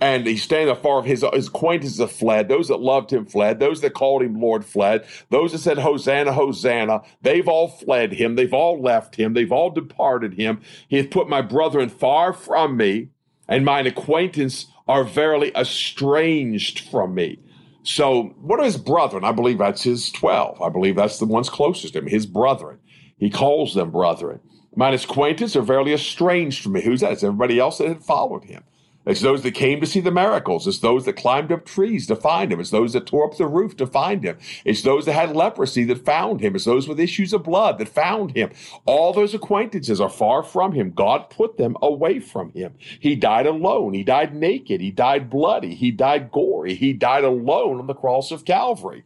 And 0.00 0.26
he's 0.26 0.42
standing 0.42 0.70
afar 0.70 0.98
off. 0.98 1.04
His, 1.04 1.24
his 1.34 1.48
acquaintances 1.48 1.98
have 1.98 2.12
fled. 2.12 2.48
Those 2.48 2.68
that 2.68 2.80
loved 2.80 3.12
him 3.12 3.26
fled. 3.26 3.58
Those 3.58 3.80
that 3.82 3.94
called 3.94 4.22
him 4.22 4.40
Lord 4.40 4.64
fled. 4.64 5.06
Those 5.28 5.52
that 5.52 5.58
said, 5.58 5.78
Hosanna, 5.78 6.32
Hosanna, 6.32 7.02
they've 7.22 7.48
all 7.48 7.68
fled 7.68 8.14
him. 8.14 8.36
They've 8.36 8.54
all 8.54 8.80
left 8.80 9.16
him. 9.16 9.34
They've 9.34 9.52
all 9.52 9.70
departed 9.70 10.34
him. 10.34 10.60
He 10.88 10.96
hath 10.96 11.10
put 11.10 11.28
my 11.28 11.42
brethren 11.42 11.88
far 11.88 12.32
from 12.32 12.76
me, 12.76 13.08
and 13.46 13.64
mine 13.64 13.86
acquaintance 13.86 14.66
are 14.88 15.04
verily 15.04 15.52
estranged 15.54 16.80
from 16.80 17.14
me. 17.14 17.38
So, 17.82 18.34
what 18.40 18.60
are 18.60 18.64
his 18.64 18.76
brethren? 18.76 19.24
I 19.24 19.32
believe 19.32 19.58
that's 19.58 19.82
his 19.82 20.10
12. 20.12 20.60
I 20.60 20.68
believe 20.68 20.96
that's 20.96 21.18
the 21.18 21.26
ones 21.26 21.48
closest 21.48 21.94
to 21.94 22.00
him, 22.00 22.06
his 22.06 22.26
brethren. 22.26 22.78
He 23.20 23.30
calls 23.30 23.74
them 23.74 23.92
brethren. 23.92 24.40
Mine 24.74 24.94
acquaintance 24.94 25.54
are 25.54 25.62
verily 25.62 25.92
estranged 25.92 26.62
from 26.62 26.72
me. 26.72 26.82
Who's 26.82 27.00
that? 27.00 27.12
It's 27.12 27.22
everybody 27.22 27.60
else 27.60 27.78
that 27.78 27.88
had 27.88 28.02
followed 28.02 28.44
him. 28.44 28.64
It's 29.06 29.22
those 29.22 29.42
that 29.42 29.52
came 29.52 29.80
to 29.80 29.86
see 29.86 30.00
the 30.00 30.10
miracles. 30.10 30.66
It's 30.66 30.80
those 30.80 31.06
that 31.06 31.14
climbed 31.14 31.50
up 31.50 31.64
trees 31.64 32.06
to 32.08 32.16
find 32.16 32.52
him. 32.52 32.60
It's 32.60 32.70
those 32.70 32.92
that 32.92 33.06
tore 33.06 33.24
up 33.24 33.38
the 33.38 33.46
roof 33.46 33.74
to 33.78 33.86
find 33.86 34.22
him. 34.22 34.36
It's 34.64 34.82
those 34.82 35.06
that 35.06 35.14
had 35.14 35.34
leprosy 35.34 35.84
that 35.84 36.04
found 36.04 36.42
him. 36.42 36.54
It's 36.54 36.66
those 36.66 36.86
with 36.86 37.00
issues 37.00 37.32
of 37.32 37.42
blood 37.42 37.78
that 37.78 37.88
found 37.88 38.36
him. 38.36 38.50
All 38.84 39.14
those 39.14 39.32
acquaintances 39.32 40.02
are 40.02 40.10
far 40.10 40.42
from 40.42 40.72
him. 40.72 40.92
God 40.92 41.30
put 41.30 41.56
them 41.56 41.76
away 41.80 42.20
from 42.20 42.52
him. 42.52 42.74
He 42.78 43.16
died 43.16 43.46
alone. 43.46 43.94
He 43.94 44.04
died 44.04 44.34
naked. 44.34 44.82
He 44.82 44.90
died 44.90 45.30
bloody. 45.30 45.74
He 45.74 45.90
died 45.90 46.30
gory. 46.30 46.74
He 46.74 46.92
died 46.92 47.24
alone 47.24 47.80
on 47.80 47.86
the 47.86 47.94
cross 47.94 48.30
of 48.30 48.44
Calvary. 48.44 49.04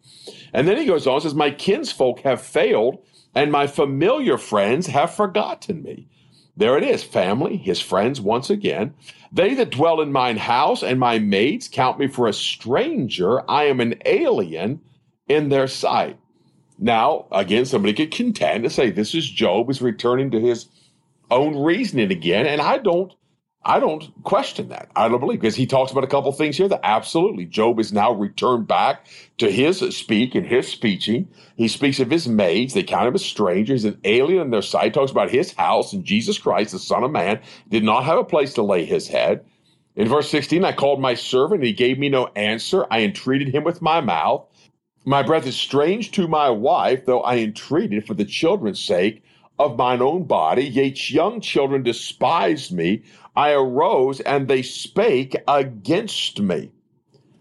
And 0.53 0.67
then 0.67 0.77
he 0.77 0.87
goes 0.87 1.07
on 1.07 1.15
and 1.15 1.23
says, 1.23 1.35
My 1.35 1.53
kinsfolk 1.53 2.21
have 2.21 2.43
failed, 2.43 2.99
and 3.35 3.51
my 3.51 3.67
familiar 3.67 4.39
friends 4.39 4.87
have 4.87 5.15
forgotten 5.15 5.83
me. 5.83 6.09
There 6.57 6.79
it 6.79 6.85
is, 6.85 7.03
family, 7.03 7.57
his 7.57 7.81
friends 7.81 8.21
once 8.21 8.49
again. 8.49 8.95
They 9.33 9.55
that 9.55 9.71
dwell 9.71 10.01
in 10.01 10.13
mine 10.13 10.37
house 10.37 10.83
and 10.83 11.01
my 11.01 11.19
maids 11.19 11.69
count 11.69 11.99
me 11.99 12.07
for 12.07 12.29
a 12.29 12.33
stranger. 12.33 13.49
I 13.51 13.65
am 13.65 13.81
an 13.81 13.97
alien 14.05 14.81
in 15.27 15.49
their 15.49 15.67
sight. 15.67 16.19
Now, 16.79 17.27
again, 17.33 17.65
somebody 17.65 17.93
could 17.93 18.13
contend 18.13 18.65
and 18.65 18.73
say 18.73 18.91
this 18.91 19.15
is 19.15 19.29
Job 19.29 19.69
is 19.71 19.83
returning 19.83 20.31
to 20.31 20.41
his 20.41 20.69
own 21.31 21.57
reasoning 21.57 22.13
again, 22.13 22.47
and 22.47 22.61
I 22.61 22.79
don't 22.79 23.13
I 23.67 23.81
don't 23.81 24.13
question 24.25 24.69
that. 24.69 24.91
I 24.95 25.09
don't 25.09 25.21
believe 25.21 25.41
because 25.41 25.57
he 25.57 25.67
talks 25.67 25.91
about 25.91 26.05
a 26.05 26.09
couple 26.09 26.31
things 26.33 26.57
here 26.57 26.69
that 26.69 26.81
absolutely 26.83 27.47
Job 27.47 27.81
is 27.81 27.95
now 27.95 28.13
returned 28.13 28.69
back 28.69 29.07
to 29.39 29.51
his 29.51 29.79
speak 29.97 30.35
and 30.35 30.47
his 30.47 30.69
speeching. 30.69 31.29
He 31.57 31.69
speaks 31.69 31.99
of 31.99 32.11
his 32.11 32.29
maids. 32.29 32.75
They 32.75 32.83
count 32.83 33.09
him 33.09 33.15
as 33.15 33.25
strangers, 33.25 33.85
an 33.85 33.99
alien 34.05 34.43
in 34.43 34.51
their 34.51 34.61
sight. 34.61 34.93
Talks 34.93 35.11
about 35.11 35.31
his 35.31 35.53
house 35.55 35.95
and 35.95 36.05
Jesus 36.05 36.39
Christ, 36.39 36.73
the 36.73 36.79
Son 36.79 37.05
of 37.05 37.11
Man, 37.11 37.41
did 37.71 37.85
not 37.85 38.05
have 38.05 38.19
a 38.19 38.25
place 38.25 38.53
to 38.55 38.63
lay 38.63 38.85
his 38.85 39.09
head. 39.09 39.45
In 39.97 40.09
verse 40.09 40.29
16, 40.29 40.63
I 40.65 40.73
called 40.73 41.01
my 41.01 41.15
servant 41.15 41.61
and 41.61 41.67
he 41.67 41.73
gave 41.73 41.99
me 41.99 42.11
no 42.11 42.27
answer. 42.37 42.87
I 42.91 43.01
entreated 43.01 43.49
him 43.55 43.65
with 43.65 43.81
my 43.81 44.01
mouth. 44.03 44.47
My 45.07 45.23
breath 45.23 45.47
is 45.47 45.57
strange 45.57 46.11
to 46.13 46.29
my 46.29 46.51
wife, 46.51 47.07
though 47.07 47.21
I 47.21 47.37
entreated 47.37 48.07
for 48.07 48.15
the 48.15 48.25
children's 48.25 48.81
sake 48.81 49.23
of 49.59 49.77
mine 49.77 50.03
own 50.03 50.25
body. 50.25 50.65
Yet 50.65 51.11
young 51.11 51.41
children 51.41 51.83
despised 51.83 52.73
me. 52.73 53.03
I 53.37 53.53
arose 53.53 54.21
and 54.21 54.49
they 54.49 54.63
spake 54.63 55.37
against 55.49 56.41
me. 56.41 56.71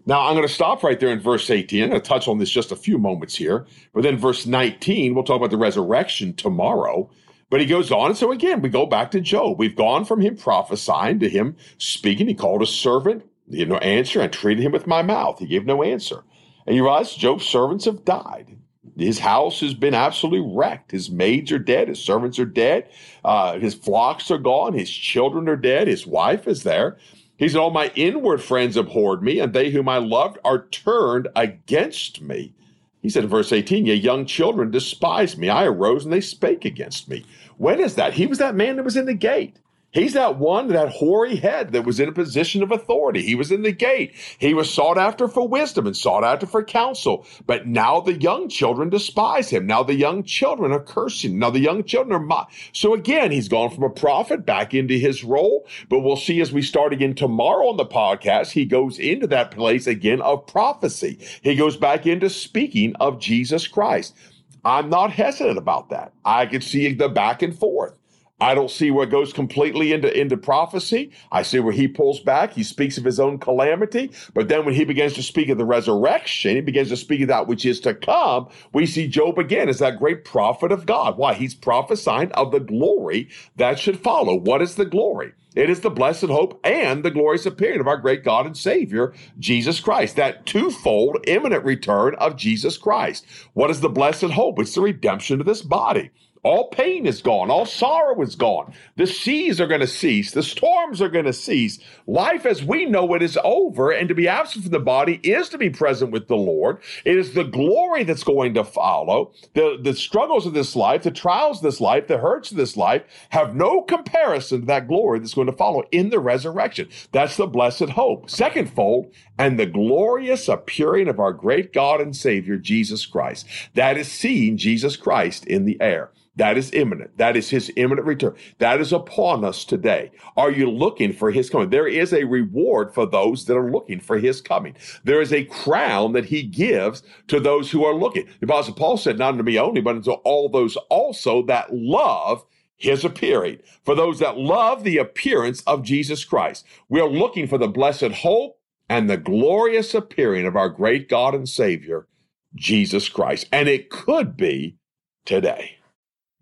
Now, 0.06 0.26
I'm 0.26 0.34
going 0.34 0.46
to 0.46 0.52
stop 0.52 0.82
right 0.82 1.00
there 1.00 1.10
in 1.10 1.20
verse 1.20 1.48
18. 1.48 1.82
I'm 1.82 1.88
going 1.88 2.00
to 2.00 2.06
touch 2.06 2.28
on 2.28 2.38
this 2.38 2.50
just 2.50 2.72
a 2.72 2.76
few 2.76 2.98
moments 2.98 3.34
here. 3.34 3.66
But 3.94 4.02
then, 4.02 4.18
verse 4.18 4.44
19, 4.44 5.14
we'll 5.14 5.24
talk 5.24 5.38
about 5.38 5.50
the 5.50 5.56
resurrection 5.56 6.34
tomorrow. 6.34 7.08
But 7.48 7.60
he 7.60 7.66
goes 7.66 7.90
on. 7.90 8.08
And 8.08 8.16
so, 8.16 8.30
again, 8.30 8.60
we 8.60 8.68
go 8.68 8.84
back 8.84 9.10
to 9.12 9.20
Job. 9.20 9.58
We've 9.58 9.76
gone 9.76 10.04
from 10.04 10.20
him 10.20 10.36
prophesying 10.36 11.20
to 11.20 11.28
him 11.28 11.56
speaking. 11.78 12.28
He 12.28 12.34
called 12.34 12.62
a 12.62 12.66
servant. 12.66 13.24
He 13.48 13.58
gave 13.58 13.68
no 13.68 13.78
answer. 13.78 14.20
and 14.20 14.32
treated 14.32 14.62
him 14.62 14.72
with 14.72 14.86
my 14.86 15.02
mouth. 15.02 15.38
He 15.38 15.46
gave 15.46 15.64
no 15.64 15.82
answer. 15.82 16.22
And 16.66 16.76
you 16.76 16.82
realize 16.82 17.14
Job's 17.14 17.46
servants 17.46 17.86
have 17.86 18.04
died. 18.04 18.58
His 18.96 19.18
house 19.18 19.60
has 19.60 19.74
been 19.74 19.94
absolutely 19.94 20.54
wrecked. 20.54 20.92
His 20.92 21.10
maids 21.10 21.50
are 21.52 21.58
dead. 21.58 21.88
His 21.88 21.98
servants 21.98 22.38
are 22.38 22.44
dead. 22.44 22.88
Uh, 23.24 23.58
his 23.58 23.74
flocks 23.74 24.30
are 24.30 24.38
gone. 24.38 24.72
His 24.74 24.90
children 24.90 25.48
are 25.48 25.56
dead. 25.56 25.88
His 25.88 26.06
wife 26.06 26.46
is 26.46 26.62
there. 26.62 26.96
He 27.36 27.48
said, 27.48 27.58
All 27.58 27.70
my 27.70 27.90
inward 27.96 28.40
friends 28.42 28.76
abhorred 28.76 29.22
me, 29.22 29.40
and 29.40 29.52
they 29.52 29.70
whom 29.70 29.88
I 29.88 29.98
loved 29.98 30.38
are 30.44 30.66
turned 30.66 31.28
against 31.34 32.20
me. 32.20 32.54
He 33.02 33.10
said 33.10 33.24
in 33.24 33.30
verse 33.30 33.52
18, 33.52 33.84
Yea, 33.84 33.94
young 33.96 34.24
children 34.24 34.70
despise 34.70 35.36
me. 35.36 35.50
I 35.50 35.64
arose 35.64 36.04
and 36.04 36.12
they 36.12 36.22
spake 36.22 36.64
against 36.64 37.08
me. 37.08 37.24
When 37.58 37.80
is 37.80 37.96
that? 37.96 38.14
He 38.14 38.26
was 38.26 38.38
that 38.38 38.54
man 38.54 38.76
that 38.76 38.84
was 38.84 38.96
in 38.96 39.06
the 39.06 39.14
gate. 39.14 39.58
He's 39.94 40.14
that 40.14 40.38
one, 40.38 40.66
that 40.68 40.88
hoary 40.88 41.36
head 41.36 41.70
that 41.70 41.86
was 41.86 42.00
in 42.00 42.08
a 42.08 42.12
position 42.12 42.64
of 42.64 42.72
authority. 42.72 43.22
He 43.22 43.36
was 43.36 43.52
in 43.52 43.62
the 43.62 43.70
gate. 43.70 44.12
He 44.38 44.52
was 44.52 44.68
sought 44.68 44.98
after 44.98 45.28
for 45.28 45.46
wisdom 45.46 45.86
and 45.86 45.96
sought 45.96 46.24
after 46.24 46.46
for 46.46 46.64
counsel. 46.64 47.24
But 47.46 47.68
now 47.68 48.00
the 48.00 48.20
young 48.20 48.48
children 48.48 48.90
despise 48.90 49.50
him. 49.50 49.66
Now 49.66 49.84
the 49.84 49.94
young 49.94 50.24
children 50.24 50.72
are 50.72 50.80
cursing. 50.80 51.38
Now 51.38 51.50
the 51.50 51.60
young 51.60 51.84
children 51.84 52.12
are 52.12 52.24
mock. 52.24 52.50
So 52.72 52.92
again, 52.92 53.30
he's 53.30 53.48
gone 53.48 53.70
from 53.70 53.84
a 53.84 53.90
prophet 53.90 54.44
back 54.44 54.74
into 54.74 54.94
his 54.94 55.22
role. 55.22 55.64
But 55.88 56.00
we'll 56.00 56.16
see 56.16 56.40
as 56.40 56.52
we 56.52 56.62
start 56.62 56.92
again 56.92 57.14
tomorrow 57.14 57.68
on 57.68 57.76
the 57.76 57.86
podcast, 57.86 58.50
he 58.50 58.64
goes 58.64 58.98
into 58.98 59.28
that 59.28 59.52
place 59.52 59.86
again 59.86 60.20
of 60.22 60.48
prophecy. 60.48 61.20
He 61.42 61.54
goes 61.54 61.76
back 61.76 62.04
into 62.04 62.28
speaking 62.30 62.96
of 62.96 63.20
Jesus 63.20 63.68
Christ. 63.68 64.16
I'm 64.64 64.90
not 64.90 65.12
hesitant 65.12 65.58
about 65.58 65.90
that. 65.90 66.12
I 66.24 66.46
can 66.46 66.62
see 66.62 66.92
the 66.94 67.08
back 67.08 67.42
and 67.42 67.56
forth. 67.56 67.94
I 68.40 68.54
don't 68.54 68.70
see 68.70 68.90
where 68.90 69.04
it 69.06 69.10
goes 69.10 69.32
completely 69.32 69.92
into, 69.92 70.12
into 70.18 70.36
prophecy. 70.36 71.12
I 71.30 71.42
see 71.42 71.60
where 71.60 71.72
he 71.72 71.86
pulls 71.86 72.20
back. 72.20 72.52
He 72.52 72.64
speaks 72.64 72.98
of 72.98 73.04
his 73.04 73.20
own 73.20 73.38
calamity. 73.38 74.10
But 74.34 74.48
then 74.48 74.64
when 74.64 74.74
he 74.74 74.84
begins 74.84 75.14
to 75.14 75.22
speak 75.22 75.48
of 75.48 75.58
the 75.58 75.64
resurrection, 75.64 76.56
he 76.56 76.60
begins 76.60 76.88
to 76.88 76.96
speak 76.96 77.20
of 77.22 77.28
that 77.28 77.46
which 77.46 77.64
is 77.64 77.78
to 77.80 77.94
come. 77.94 78.48
We 78.72 78.86
see 78.86 79.06
Job 79.06 79.38
again 79.38 79.68
as 79.68 79.78
that 79.78 80.00
great 80.00 80.24
prophet 80.24 80.72
of 80.72 80.84
God. 80.84 81.16
Why? 81.16 81.34
He's 81.34 81.54
prophesying 81.54 82.32
of 82.32 82.50
the 82.50 82.60
glory 82.60 83.28
that 83.56 83.78
should 83.78 84.00
follow. 84.00 84.34
What 84.34 84.62
is 84.62 84.74
the 84.74 84.84
glory? 84.84 85.32
It 85.54 85.70
is 85.70 85.80
the 85.80 85.90
blessed 85.90 86.24
hope 86.24 86.58
and 86.64 87.04
the 87.04 87.12
glorious 87.12 87.46
appearing 87.46 87.80
of 87.80 87.86
our 87.86 87.96
great 87.98 88.24
God 88.24 88.46
and 88.46 88.56
Savior, 88.56 89.14
Jesus 89.38 89.78
Christ. 89.78 90.16
That 90.16 90.44
twofold 90.46 91.18
imminent 91.28 91.64
return 91.64 92.16
of 92.16 92.36
Jesus 92.36 92.76
Christ. 92.76 93.24
What 93.52 93.70
is 93.70 93.80
the 93.80 93.88
blessed 93.88 94.24
hope? 94.24 94.58
It's 94.58 94.74
the 94.74 94.80
redemption 94.80 95.38
of 95.38 95.46
this 95.46 95.62
body. 95.62 96.10
All 96.44 96.68
pain 96.68 97.06
is 97.06 97.22
gone. 97.22 97.50
All 97.50 97.64
sorrow 97.64 98.20
is 98.20 98.36
gone. 98.36 98.74
The 98.96 99.06
seas 99.06 99.60
are 99.60 99.66
going 99.66 99.80
to 99.80 99.86
cease. 99.86 100.32
The 100.32 100.42
storms 100.42 101.00
are 101.00 101.08
going 101.08 101.24
to 101.24 101.32
cease. 101.32 101.78
Life 102.06 102.44
as 102.44 102.62
we 102.62 102.84
know 102.84 103.14
it 103.14 103.22
is 103.22 103.38
over. 103.42 103.90
And 103.90 104.08
to 104.10 104.14
be 104.14 104.28
absent 104.28 104.64
from 104.64 104.72
the 104.72 104.78
body 104.78 105.20
is 105.22 105.48
to 105.48 105.58
be 105.58 105.70
present 105.70 106.10
with 106.10 106.28
the 106.28 106.36
Lord. 106.36 106.82
It 107.06 107.16
is 107.16 107.32
the 107.32 107.44
glory 107.44 108.04
that's 108.04 108.24
going 108.24 108.54
to 108.54 108.64
follow. 108.64 109.32
The, 109.54 109.78
the 109.82 109.94
struggles 109.94 110.44
of 110.44 110.52
this 110.52 110.76
life, 110.76 111.02
the 111.02 111.10
trials 111.10 111.58
of 111.58 111.62
this 111.62 111.80
life, 111.80 112.08
the 112.08 112.18
hurts 112.18 112.50
of 112.50 112.58
this 112.58 112.76
life 112.76 113.02
have 113.30 113.54
no 113.54 113.80
comparison 113.80 114.60
to 114.60 114.66
that 114.66 114.86
glory 114.86 115.20
that's 115.20 115.34
going 115.34 115.46
to 115.46 115.52
follow 115.56 115.84
in 115.92 116.10
the 116.10 116.20
resurrection. 116.20 116.88
That's 117.12 117.38
the 117.38 117.46
blessed 117.46 117.88
hope. 117.90 118.28
Second 118.28 118.70
fold, 118.70 119.14
and 119.38 119.58
the 119.58 119.66
glorious 119.66 120.48
appearing 120.48 121.08
of 121.08 121.18
our 121.18 121.32
great 121.32 121.72
God 121.72 122.00
and 122.00 122.14
Savior, 122.14 122.56
Jesus 122.56 123.06
Christ. 123.06 123.46
That 123.74 123.96
is 123.96 124.10
seeing 124.10 124.56
Jesus 124.56 124.96
Christ 124.96 125.46
in 125.46 125.64
the 125.64 125.80
air. 125.80 126.10
That 126.36 126.58
is 126.58 126.72
imminent. 126.72 127.16
That 127.16 127.36
is 127.36 127.50
his 127.50 127.70
imminent 127.76 128.06
return. 128.06 128.34
That 128.58 128.80
is 128.80 128.92
upon 128.92 129.44
us 129.44 129.64
today. 129.64 130.10
Are 130.36 130.50
you 130.50 130.68
looking 130.68 131.12
for 131.12 131.30
his 131.30 131.48
coming? 131.48 131.70
There 131.70 131.86
is 131.86 132.12
a 132.12 132.24
reward 132.24 132.92
for 132.92 133.06
those 133.06 133.44
that 133.44 133.56
are 133.56 133.70
looking 133.70 134.00
for 134.00 134.18
his 134.18 134.40
coming. 134.40 134.74
There 135.04 135.20
is 135.20 135.32
a 135.32 135.44
crown 135.44 136.12
that 136.14 136.24
he 136.24 136.42
gives 136.42 137.04
to 137.28 137.38
those 137.38 137.70
who 137.70 137.84
are 137.84 137.94
looking. 137.94 138.26
The 138.40 138.46
Apostle 138.46 138.74
Paul 138.74 138.96
said, 138.96 139.16
not 139.16 139.34
unto 139.34 139.44
me 139.44 139.58
only, 139.58 139.80
but 139.80 139.96
unto 139.96 140.12
all 140.12 140.48
those 140.48 140.76
also 140.90 141.42
that 141.46 141.72
love 141.72 142.44
his 142.76 143.04
appearing. 143.04 143.60
For 143.84 143.94
those 143.94 144.18
that 144.18 144.36
love 144.36 144.82
the 144.82 144.98
appearance 144.98 145.62
of 145.62 145.84
Jesus 145.84 146.24
Christ. 146.24 146.66
We 146.88 147.00
are 147.00 147.08
looking 147.08 147.46
for 147.46 147.58
the 147.58 147.68
blessed 147.68 148.10
hope 148.10 148.58
and 148.88 149.08
the 149.08 149.16
glorious 149.16 149.94
appearing 149.94 150.46
of 150.46 150.56
our 150.56 150.68
great 150.68 151.08
God 151.08 151.34
and 151.34 151.48
Savior, 151.48 152.06
Jesus 152.54 153.08
Christ. 153.08 153.46
And 153.52 153.68
it 153.68 153.90
could 153.90 154.36
be 154.36 154.76
today. 155.24 155.78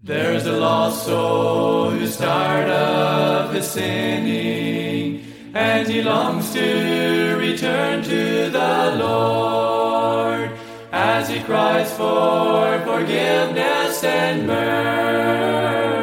There's 0.02 0.46
a 0.46 0.56
lost 0.58 1.06
soul 1.06 1.90
who's 1.90 2.16
tired 2.16 2.68
of 2.68 3.54
his 3.54 3.70
sinning, 3.70 5.24
and 5.54 5.86
he 5.86 6.02
longs 6.02 6.52
to 6.54 7.36
return 7.38 8.02
to 8.02 8.50
the 8.50 8.96
Lord 8.98 10.50
as 10.90 11.28
he 11.28 11.40
cries 11.42 11.92
for 11.92 12.80
forgiveness 12.80 14.02
and 14.02 14.48
mercy. 14.48 16.02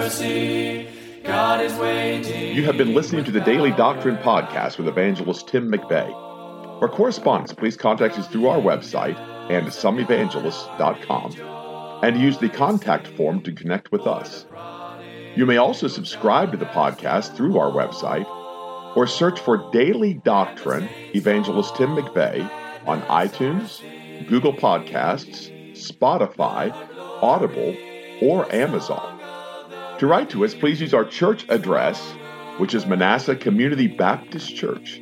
God 1.23 1.59
is 1.61 1.73
waiting. 1.73 2.55
You 2.55 2.63
have 2.63 2.77
been 2.77 2.93
listening 2.95 3.25
to 3.25 3.31
the 3.31 3.41
Daily 3.41 3.71
Doctrine 3.71 4.15
Podcast 4.17 4.77
with 4.77 4.87
evangelist 4.87 5.49
Tim 5.49 5.69
McVeigh. 5.69 6.28
For 6.79 6.87
correspondence, 6.87 7.53
please 7.53 7.75
contact 7.75 8.17
us 8.17 8.27
through 8.27 8.47
our 8.47 8.59
website 8.59 9.17
andsomeevangelists.com 9.49 12.03
and 12.03 12.21
use 12.21 12.37
the 12.37 12.47
contact 12.47 13.07
form 13.07 13.41
to 13.41 13.51
connect 13.51 13.91
with 13.91 14.07
us. 14.07 14.45
You 15.35 15.45
may 15.45 15.57
also 15.57 15.87
subscribe 15.87 16.51
to 16.51 16.57
the 16.57 16.65
podcast 16.65 17.35
through 17.35 17.59
our 17.59 17.71
website 17.71 18.25
or 18.95 19.05
search 19.07 19.41
for 19.41 19.69
Daily 19.71 20.13
Doctrine 20.13 20.87
Evangelist 21.13 21.75
Tim 21.75 21.95
McVeigh 21.95 22.49
on 22.87 23.01
iTunes, 23.03 23.81
Google 24.27 24.53
Podcasts, 24.53 25.51
Spotify, 25.73 26.71
Audible, 27.21 27.75
or 28.21 28.49
Amazon. 28.55 29.19
To 29.99 30.07
write 30.07 30.29
to 30.29 30.45
us, 30.45 30.55
please 30.55 30.79
use 30.79 30.93
our 30.93 31.03
church 31.03 31.45
address, 31.49 32.13
which 32.57 32.73
is 32.73 32.85
Manasseh 32.85 33.35
Community 33.35 33.87
Baptist 33.87 34.55
Church, 34.55 35.01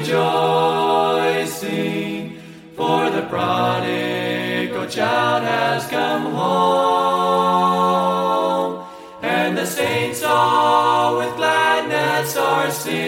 rejoicing, 0.00 1.60
for 2.74 3.10
the 3.10 3.22
prodigal 3.22 4.86
child 4.86 5.42
has 5.44 5.86
come 5.88 6.32
home, 6.32 7.26
and 9.22 9.58
the 9.58 9.66
saints 9.66 10.22
all 10.22 11.18
with 11.18 11.36
gladness 11.36 12.34
are 12.36 12.70
singing 12.70 12.99